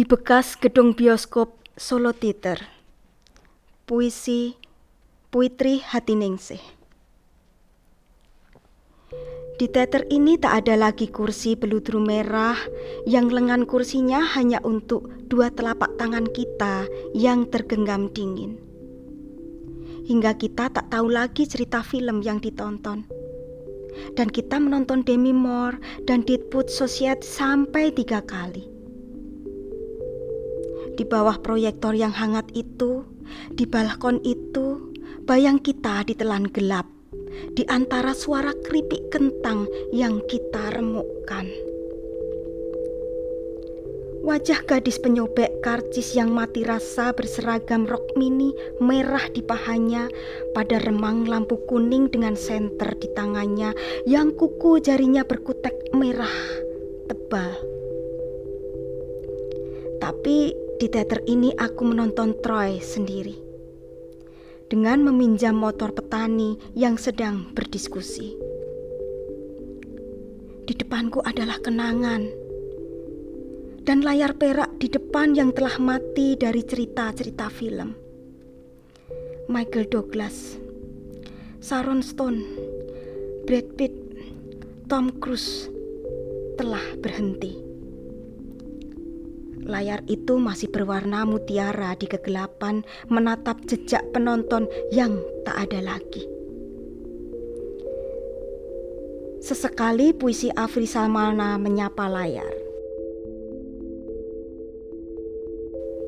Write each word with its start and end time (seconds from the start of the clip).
Di 0.00 0.08
bekas 0.08 0.56
gedung 0.56 0.96
bioskop 0.96 1.60
Solo 1.76 2.16
Theater 2.16 2.56
Puisi 3.84 4.56
Puitri 5.28 5.84
Hatiningsih 5.84 6.64
Di 9.60 9.66
teater 9.68 10.08
ini 10.08 10.40
tak 10.40 10.64
ada 10.64 10.80
lagi 10.80 11.12
kursi 11.12 11.52
beludru 11.52 12.00
merah 12.00 12.56
yang 13.04 13.28
lengan 13.28 13.68
kursinya 13.68 14.24
hanya 14.24 14.64
untuk 14.64 15.04
dua 15.28 15.52
telapak 15.52 15.92
tangan 16.00 16.24
kita 16.32 16.88
yang 17.12 17.44
tergenggam 17.52 18.08
dingin. 18.08 18.56
Hingga 20.08 20.32
kita 20.40 20.72
tak 20.72 20.88
tahu 20.88 21.12
lagi 21.12 21.44
cerita 21.44 21.84
film 21.84 22.24
yang 22.24 22.40
ditonton. 22.40 23.04
Dan 24.16 24.32
kita 24.32 24.64
menonton 24.64 25.04
Demi 25.04 25.36
Moore 25.36 25.76
dan 26.08 26.24
Deadwood 26.24 26.72
Society 26.72 27.20
sampai 27.20 27.92
tiga 27.92 28.24
kali 28.24 28.69
di 31.00 31.08
bawah 31.08 31.40
proyektor 31.40 31.96
yang 31.96 32.12
hangat 32.12 32.52
itu, 32.52 33.08
di 33.56 33.64
balkon 33.64 34.20
itu, 34.20 34.92
bayang 35.24 35.56
kita 35.56 36.04
ditelan 36.04 36.44
gelap 36.52 36.84
di 37.56 37.64
antara 37.72 38.12
suara 38.12 38.52
keripik 38.68 39.08
kentang 39.08 39.64
yang 39.96 40.20
kita 40.28 40.76
remukkan. 40.76 41.48
Wajah 44.20 44.60
gadis 44.68 45.00
penyobek 45.00 45.64
karcis 45.64 46.12
yang 46.12 46.36
mati 46.36 46.68
rasa 46.68 47.16
berseragam 47.16 47.88
rok 47.88 48.04
mini 48.20 48.52
merah 48.76 49.24
di 49.32 49.40
pahanya 49.40 50.04
pada 50.52 50.76
remang 50.84 51.24
lampu 51.24 51.56
kuning 51.64 52.12
dengan 52.12 52.36
senter 52.36 52.92
di 53.00 53.08
tangannya 53.16 53.72
yang 54.04 54.36
kuku 54.36 54.84
jarinya 54.84 55.24
berkutek 55.24 55.72
merah 55.96 56.36
tebal. 57.08 57.56
Tapi 60.04 60.52
di 60.80 60.88
teater 60.88 61.20
ini 61.28 61.52
aku 61.52 61.92
menonton 61.92 62.40
Troy 62.40 62.80
sendiri. 62.80 63.36
Dengan 64.72 65.04
meminjam 65.04 65.52
motor 65.52 65.92
petani 65.92 66.56
yang 66.72 66.96
sedang 66.96 67.52
berdiskusi. 67.52 68.32
Di 70.64 70.72
depanku 70.72 71.20
adalah 71.20 71.60
kenangan. 71.60 72.24
Dan 73.84 74.00
layar 74.00 74.32
perak 74.40 74.80
di 74.80 74.88
depan 74.88 75.36
yang 75.36 75.52
telah 75.52 75.76
mati 75.76 76.32
dari 76.40 76.64
cerita-cerita 76.64 77.52
film. 77.52 77.92
Michael 79.52 79.84
Douglas, 79.84 80.56
Sharon 81.60 82.00
Stone, 82.00 82.40
Brad 83.44 83.68
Pitt, 83.76 83.92
Tom 84.88 85.12
Cruise 85.20 85.68
telah 86.56 86.96
berhenti. 86.96 87.69
Layar 89.68 90.00
itu 90.08 90.40
masih 90.40 90.72
berwarna 90.72 91.28
mutiara 91.28 91.92
di 91.98 92.08
kegelapan 92.08 92.80
menatap 93.12 93.60
jejak 93.68 94.04
penonton 94.16 94.64
yang 94.88 95.20
tak 95.44 95.68
ada 95.68 95.84
lagi. 95.84 96.24
Sesekali 99.40 100.12
puisi 100.12 100.52
Afri 100.52 100.84
Salmana 100.84 101.56
menyapa 101.56 102.08
layar. 102.08 102.52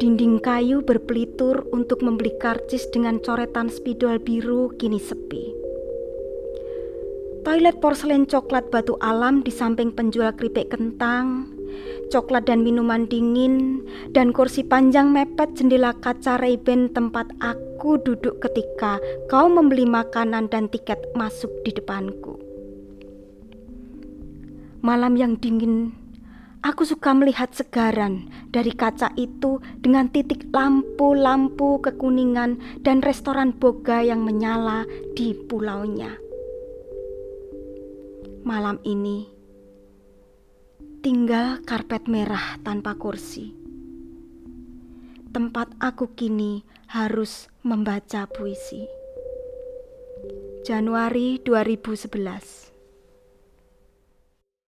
Dinding 0.00 0.40
kayu 0.40 0.80
berpelitur 0.80 1.68
untuk 1.70 2.00
membeli 2.00 2.32
karcis 2.40 2.88
dengan 2.88 3.20
coretan 3.20 3.68
spidol 3.68 4.18
biru 4.18 4.72
kini 4.80 4.98
sepi. 4.98 5.52
Toilet 7.44 7.78
porselen 7.78 8.24
coklat 8.24 8.72
batu 8.72 8.96
alam 9.00 9.44
di 9.44 9.52
samping 9.52 9.92
penjual 9.92 10.32
keripik 10.36 10.72
kentang 10.72 11.59
coklat 12.10 12.44
dan 12.50 12.66
minuman 12.66 13.06
dingin, 13.06 13.86
dan 14.10 14.34
kursi 14.34 14.66
panjang 14.66 15.14
mepet 15.14 15.54
jendela 15.56 15.94
kaca 16.02 16.36
Rayben 16.36 16.90
tempat 16.90 17.30
aku 17.38 17.96
duduk 18.02 18.42
ketika 18.42 18.98
kau 19.30 19.46
membeli 19.46 19.86
makanan 19.86 20.50
dan 20.50 20.66
tiket 20.68 20.98
masuk 21.14 21.48
di 21.62 21.72
depanku. 21.72 22.36
Malam 24.82 25.14
yang 25.16 25.38
dingin, 25.38 25.94
aku 26.66 26.84
suka 26.84 27.14
melihat 27.14 27.52
segaran 27.52 28.28
dari 28.50 28.72
kaca 28.72 29.12
itu 29.16 29.60
dengan 29.80 30.10
titik 30.10 30.48
lampu-lampu 30.50 31.80
kekuningan 31.80 32.58
dan 32.82 33.00
restoran 33.00 33.54
boga 33.54 34.02
yang 34.02 34.26
menyala 34.26 34.84
di 35.14 35.36
pulaunya. 35.48 36.16
Malam 38.40 38.80
ini, 38.88 39.39
Tinggal 41.10 41.66
karpet 41.66 42.06
merah 42.06 42.54
tanpa 42.62 42.94
kursi. 42.94 43.50
Tempat 45.34 45.74
aku 45.82 46.14
kini 46.14 46.62
harus 46.86 47.50
membaca 47.66 48.30
puisi. 48.30 48.86
Januari 50.62 51.42
2011 51.42 52.69